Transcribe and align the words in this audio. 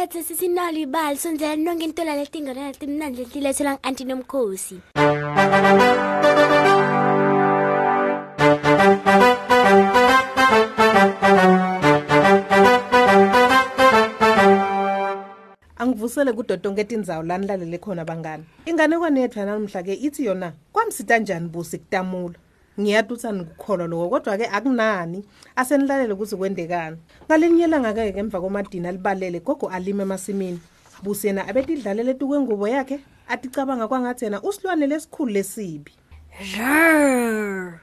namhlanje 0.00 0.22
sisinalo 0.22 0.78
ibali 0.78 1.16
sonzela 1.16 1.56
nonke 1.56 1.84
intola 1.84 2.16
letingane 2.16 2.72
letimnandi 2.72 3.18
letilethela 3.20 3.72
ngu-anti 3.74 4.04
nomkhosi. 4.04 4.76
Angivusele 15.76 16.32
kudotonke 16.32 16.80
etindzawo 16.80 17.22
lani 17.22 17.46
lalele 17.46 17.78
khona 17.78 18.04
bangani. 18.04 18.44
Inganekwane 18.66 19.20
yethu 19.20 19.38
yanamhla-ke 19.38 19.94
ithi 19.94 20.24
yona 20.24 20.52
kwamsita 20.72 21.18
njani 21.18 21.48
busi 21.48 21.78
kutamula? 21.78 22.38
Ngiyatuthi 22.78 23.32
nikukholwa 23.32 23.86
loko 23.86 24.08
kodwa-ke 24.08 24.46
akunani. 24.46 25.24
Asenilalele 25.56 26.14
kuze 26.14 26.36
kwendekani 26.36 26.96
ngalinye 27.26 27.64
elanga-ke 27.64 28.18
emva 28.18 28.40
komadini 28.40 28.88
alibalele 28.88 29.40
gogo 29.40 29.68
alime 29.68 30.02
emasimini. 30.02 30.60
Busi 31.02 31.26
yena 31.26 31.48
abetidlalela 31.48 32.10
etukwengubo 32.10 32.68
yakhe 32.68 33.00
aticabanga 33.28 33.88
kwangathi 33.88 34.24
yena 34.24 34.42
usilwane 34.42 34.86
lesikhulu 34.86 35.32
lesibi. 35.32 35.92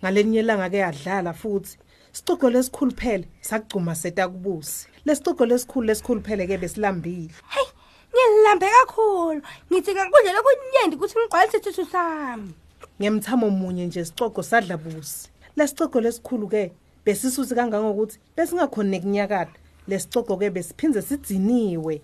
Ngalinye 0.00 0.38
elanga-ke 0.38 0.76
yadlala 0.76 1.32
futhi. 1.32 1.78
Sicogo 2.12 2.50
lesikhulu 2.50 2.92
phele 2.92 3.28
sagcuma 3.40 3.94
setakubusi. 3.94 4.88
Lesicogo 5.04 5.46
lesikhulu 5.46 5.86
lesikhulu 5.86 6.20
phele-ke 6.20 6.58
besilambile. 6.58 7.32
Heyi 7.48 7.68
ngilambe 8.12 8.66
kakhulu. 8.66 9.42
Ngithi 9.72 9.94
ngakudlela 9.94 10.42
kunyenti 10.42 10.96
ukuthi 10.96 11.14
ngigcwalise 11.18 11.58
isithu 11.58 11.84
sami. 11.84 12.54
Ngemthamo 13.02 13.50
munye 13.50 13.86
nje 13.86 14.04
sicogo 14.04 14.42
sadla 14.42 14.76
busi. 14.76 15.28
Lesicogo 15.56 16.00
lesikhulu-ke 16.00 16.70
besisuthi 17.04 17.54
kangangokuthi 17.54 18.18
besingakhoni 18.36 18.90
nekunyakada 18.90 19.50
lesicogo-ke 19.88 20.50
besiphinze 20.50 21.02
sidziniwe 21.02 22.02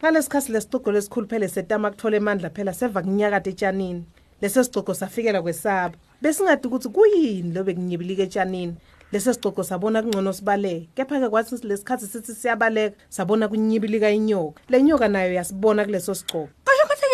ngalesikhathi 0.00 0.52
lesicogo 0.52 0.92
lesikhulu 0.92 1.28
phela 1.28 1.48
setama 1.48 1.90
kuthola 1.90 2.16
emandla 2.16 2.50
phela 2.50 2.72
seva 2.72 3.02
kunyakada 3.02 3.50
etshanini. 3.50 4.04
Leso 4.40 4.64
sicogo 4.64 4.94
safikela 4.94 5.42
kwesaba. 5.42 5.94
Besingadi 6.22 6.68
ukuthi 6.68 6.88
kuyini 6.88 7.52
lo 7.54 7.64
bekunyibilika 7.64 8.22
etshanini? 8.22 8.74
Leso 9.12 9.34
sicogo 9.34 9.62
sabona 9.62 10.02
kungcono 10.02 10.32
sibaleke 10.32 10.88
kepha-ke 10.94 11.28
kwathi 11.28 11.66
lesikhathi 11.66 12.06
sithi 12.06 12.34
siyabaleka 12.34 12.96
sabona 13.08 13.48
kunyibilika 13.48 14.10
inyoka. 14.10 14.62
Le 14.68 14.82
nyoka 14.82 15.08
nayo 15.08 15.34
yasibona 15.34 15.84
kuleso 15.84 16.14
sicogo 16.14 16.48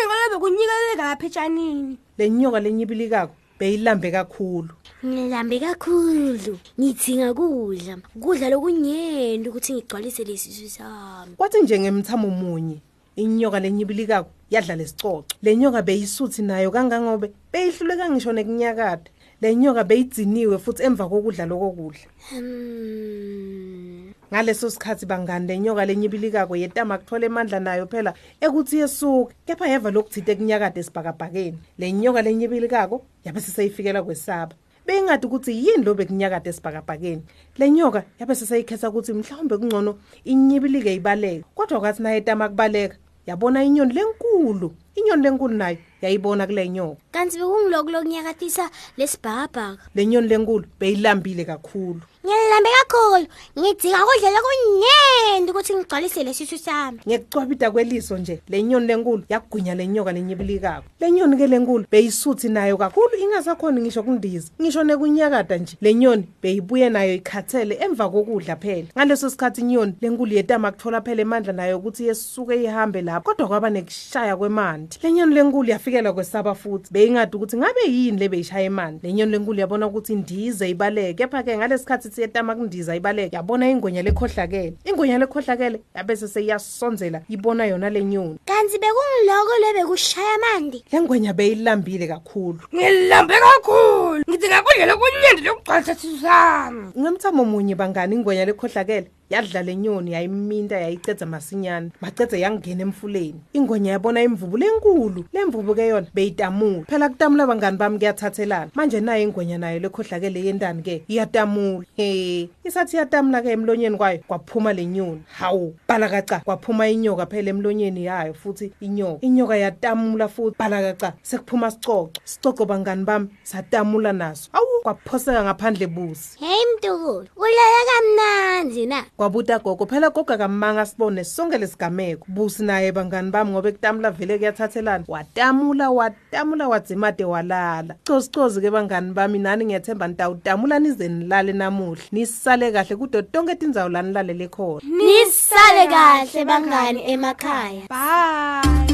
ngingalobe 0.04 0.36
kunyikeleleka 0.40 1.02
lapha 1.02 1.26
etshanini. 1.26 1.98
Le 2.18 2.30
nyoka 2.30 2.60
lenyibilikako 2.60 3.34
beyilambe 3.58 4.10
kakhulu. 4.10 4.74
Ngilambe 5.04 5.60
kakhulu 5.60 6.58
ngidzinga 6.78 7.34
kudla. 7.34 7.96
Kudla 8.20 8.50
lokunyenti 8.50 9.48
ukuthi 9.48 9.72
ngigcwalise 9.74 10.24
lesisu 10.24 10.68
sami. 10.68 11.36
Kwathi 11.36 11.62
nje 11.62 11.78
ngemthamo 11.78 12.28
munye 12.28 12.78
inyoka 13.16 13.60
lenyibilikako 13.60 14.30
yadla 14.50 14.76
lesicoco 14.76 15.24
le 15.42 15.56
nyoka 15.56 15.82
beyisuthi 15.82 16.42
nayo 16.42 16.70
kangangobe 16.70 17.32
beyihluleka 17.52 18.10
ngisho 18.10 18.32
nekunyakada 18.32 19.10
le 19.40 19.54
nyoka 19.56 19.84
beyidziniwe 19.84 20.58
futhi 20.58 20.82
emva 20.82 21.08
kokudla 21.08 21.46
lokokudla. 21.46 22.06
Hmm. 22.30 24.03
Ngaleso 24.34 24.70
sikhathi 24.70 25.06
bangani 25.06 25.46
le 25.46 25.58
nyoka 25.58 25.86
lenyibilikako 25.86 26.56
yetama 26.56 26.98
kuthola 26.98 27.26
emandla 27.26 27.60
nayo 27.60 27.86
phela 27.86 28.14
ekuthi 28.40 28.78
yesuke 28.82 29.34
kepha 29.46 29.68
yeva 29.68 29.90
lokuthite 29.94 30.32
ekunyakade 30.32 30.80
esibhakabhakeni. 30.80 31.58
Le 31.78 31.92
nyoka 31.92 32.22
lenyibilikako 32.22 33.06
yabe 33.24 33.40
siseyifikela 33.40 34.02
kwesaba. 34.02 34.54
Beyingadi 34.86 35.26
ukuthi 35.26 35.52
yini 35.54 35.84
lo 35.84 35.94
bekunyakade 35.94 36.50
esibhakabhakeni? 36.50 37.22
Le 37.58 37.70
nyoka 37.70 38.02
yabe 38.18 38.34
seseyikhetha 38.34 38.90
ukuthi 38.90 39.12
mhlawumbe 39.12 39.56
kungcono 39.56 39.98
inyibilike 40.24 40.94
ibaleka 40.94 41.46
kodwa 41.54 41.80
kwathi 41.80 42.02
nayo 42.02 42.16
etama 42.16 42.48
kubaleka 42.48 42.96
yabona 43.26 43.64
inyoni 43.64 43.94
lenkulu 43.94 44.74
inyoni 44.96 45.22
lenkulu 45.22 45.54
nayo 45.54 45.78
yayibona 46.02 46.46
kule 46.46 46.68
nyoka. 46.68 47.00
Kanti 47.12 47.38
bekungiloko 47.38 47.90
lokunyakatisa 47.90 48.70
lesibhakabhaka 48.96 49.78
le 49.94 50.06
nyoni 50.06 50.28
lenkulu 50.28 50.64
beyilambile 50.80 51.44
kakhulu. 51.44 52.00
Ngilambe 52.24 52.70
kakhulu. 52.78 53.26
Ngidzinga 53.58 53.98
kudla 54.06 54.30
lokunyenti 54.30 55.50
ukuthi 55.50 55.74
ngigcwalise 55.74 56.24
lesisu 56.24 56.58
sami. 56.58 56.98
Ngekucwabita 57.08 57.70
kweliso 57.70 58.18
nje. 58.18 58.40
Le 58.48 58.62
nyoni 58.62 58.86
lenkulu 58.86 59.22
yagwinya 59.28 59.74
le 59.74 59.86
nyoka 59.86 60.12
lenyibilikako 60.12 60.84
le 61.00 61.10
nyoni 61.10 61.36
ke 61.36 61.46
lenkulu 61.46 61.84
beyisuthi 61.90 62.48
nayo 62.48 62.76
kakhulu 62.76 63.16
ingasakhoni 63.16 63.80
ngisho 63.80 64.02
kundiza 64.02 64.50
ngisho 64.60 64.84
nekunyakada 64.84 65.56
nje. 65.56 65.76
Le 65.80 65.94
nyoni 65.94 66.28
beyibuye 66.42 66.90
nayo 66.90 67.14
ikhathele 67.14 67.78
emva 67.80 68.08
kokudla 68.10 68.56
phela. 68.56 68.88
Ngaleso 68.96 69.30
sikhathi 69.30 69.60
inyoni 69.60 69.94
lenkulu 70.00 70.32
yetama 70.32 70.72
kuthola 70.72 71.00
phela 71.00 71.22
emandla 71.22 71.52
nayo 71.52 71.78
ukuthi 71.78 72.06
yesuke 72.06 72.62
ihambe 72.62 73.02
lapho 73.02 73.30
kodwa 73.30 73.48
kwaba 73.48 73.70
nekushaya 73.70 74.36
kwemandi 74.36 74.83
le 75.02 75.12
nyoni 75.12 75.34
lenkulu 75.34 75.68
yafikela 75.70 76.12
kwesaba 76.12 76.54
futhi 76.54 76.92
beyingadi 76.92 77.36
ukuthi 77.36 77.56
ngabe 77.56 77.80
yini 77.86 78.18
le 78.18 78.28
beyishaya 78.28 78.64
emandi 78.64 79.06
le 79.06 79.12
nyoni 79.12 79.32
lenkulu 79.32 79.60
yabona 79.60 79.86
ukuthi 79.86 80.12
indize 80.12 80.70
ibaleke 80.70 81.14
kepha-ke 81.14 81.56
ngalesikhathi 81.56 82.10
siyetama 82.10 82.54
kundiza 82.54 82.96
ibaleke 82.96 83.36
yabona 83.36 83.70
ingwenya 83.70 84.02
lekhohlakele. 84.02 84.74
Ingwenya 84.84 85.18
lekhohlakele 85.18 85.80
yabese 85.94 86.28
seyiyasonzela 86.28 87.22
ibona 87.28 87.66
yona 87.66 87.90
le 87.90 88.04
nyoni. 88.04 88.38
Kanti 88.44 88.78
bekungiloko 88.78 89.54
lebekushaya 89.62 90.38
mandi 90.38 90.84
le 90.92 91.00
ngwenya 91.00 91.32
beyilambile 91.32 92.06
kakhulu. 92.06 92.58
Ngilambe 92.74 93.34
kakhulu! 93.34 94.22
Ngithi 94.28 94.48
ngakudlela 94.48 94.96
kunyenti 94.96 95.42
lokugcwalisa 95.44 95.92
isithu 95.92 96.18
sami 96.20 96.86
ngemthamo 96.98 97.44
munye 97.44 97.74
bangani 97.74 98.14
ingwenya 98.14 98.44
lekhohlakele? 98.44 99.10
Yadla 99.30 99.62
le 99.62 99.76
nyoni 99.76 100.12
yayiminta 100.12 100.76
yayicedza 100.76 101.26
masinyane 101.26 101.90
macedze 102.00 102.40
yangena 102.40 102.82
emfuleni. 102.82 103.40
Ingwenya 103.52 103.92
yabona 103.92 104.22
imvubu 104.22 104.56
lenkulu 104.56 105.24
le 105.32 105.44
mvubu 105.44 105.74
ke 105.74 105.86
yona 105.88 106.06
beyitamula. 106.14 106.84
Phela 106.84 107.08
kutamula 107.08 107.46
bangani 107.46 107.76
bami 107.76 107.98
kuyathathelana. 107.98 108.70
Manje 108.74 109.00
nayo 109.00 109.22
ingwenya 109.22 109.58
nayo 109.58 109.78
lekhohlakele 109.78 110.44
yendani 110.44 110.82
ke 110.82 111.02
iyatamula. 111.08 111.84
He 111.96 112.48
isathi 112.64 112.96
iyatamula 112.96 113.42
ke 113.42 113.50
emlonyeni 113.50 113.96
kwayo 113.96 114.18
kwaphuma 114.28 114.72
le 114.72 114.86
nyoni. 114.86 115.22
Hawu 115.38 115.74
balakaca 115.88 116.40
kwaphuma 116.44 116.88
inyoka 116.88 117.26
phela 117.26 117.50
emlonyeni 117.50 118.04
yayo 118.04 118.34
futhi 118.34 118.72
inyoka. 118.80 119.26
Inyoka 119.26 119.56
yatamula 119.56 120.28
futhi 120.28 120.56
balakaca 120.58 121.12
sekuphuma 121.22 121.70
sicoco. 121.70 122.10
Sicoco 122.24 122.64
bangani 122.66 123.04
bami 123.04 123.28
satamula 123.42 124.12
naso. 124.12 124.50
Awu 124.52 124.82
kwaphoseka 124.82 125.44
ngaphandle 125.44 125.86
busi. 125.86 126.38
Heyi 126.38 126.64
mtukulu 126.76 127.26
ulala 127.36 127.80
kamnandi 127.88 128.86
na? 128.86 129.04
Kwabuta 129.16 129.58
gogo 129.58 129.86
phela 129.86 130.10
gogo 130.10 130.32
akamanga 130.32 130.86
sibone 130.86 131.24
sonke 131.24 131.58
lesigameko 131.58 132.24
busi 132.28 132.62
naye 132.64 132.92
bangani 132.92 133.30
bami 133.30 133.50
ngoba 133.50 133.68
ekutamula 133.68 134.10
vele 134.10 134.38
kuyathathelana. 134.38 135.04
Watamula 135.08 135.90
watamula 135.90 136.68
wadzimade 136.68 137.24
walala. 137.24 137.94
Cozi 138.06 138.30
cozi 138.30 138.60
ke 138.60 138.70
bangani 138.70 139.12
bami 139.12 139.38
nani 139.38 139.64
ngiyethemba 139.64 140.08
nitawutamula 140.08 140.78
nize 140.78 141.08
nilale 141.08 141.52
namuhla. 141.52 142.04
Nisale 142.12 142.72
kahle 142.72 142.96
kudo 142.96 143.22
tonke 143.22 143.54
tindzawo 143.54 143.88
lanilalele 143.88 144.48
khona. 144.48 144.82
Nisale 144.82 145.86
kahle 145.86 146.44
bangani 146.44 147.10
emakhaya. 147.12 147.86
Bye. 147.88 148.93